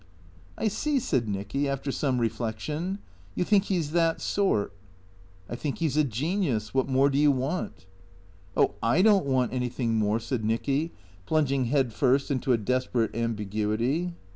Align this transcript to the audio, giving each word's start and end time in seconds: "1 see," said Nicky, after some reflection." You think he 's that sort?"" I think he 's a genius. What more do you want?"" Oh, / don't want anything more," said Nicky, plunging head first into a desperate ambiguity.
"1 0.57 0.67
see," 0.71 0.97
said 0.99 1.29
Nicky, 1.29 1.69
after 1.69 1.91
some 1.91 2.17
reflection." 2.17 2.97
You 3.35 3.43
think 3.43 3.65
he 3.65 3.79
's 3.79 3.91
that 3.91 4.19
sort?"" 4.19 4.73
I 5.47 5.55
think 5.55 5.77
he 5.77 5.87
's 5.87 5.95
a 5.95 6.03
genius. 6.03 6.73
What 6.73 6.87
more 6.89 7.07
do 7.07 7.19
you 7.19 7.31
want?"" 7.31 7.85
Oh, 8.57 8.73
/ 8.81 8.81
don't 9.03 9.27
want 9.27 9.53
anything 9.53 9.93
more," 9.99 10.19
said 10.19 10.43
Nicky, 10.43 10.91
plunging 11.27 11.65
head 11.65 11.93
first 11.93 12.31
into 12.31 12.51
a 12.51 12.57
desperate 12.57 13.15
ambiguity. 13.15 14.15